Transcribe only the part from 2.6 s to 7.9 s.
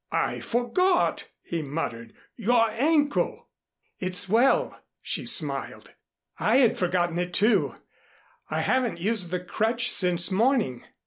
ankle!" "It's well," she smiled. "I had forgotten it, too.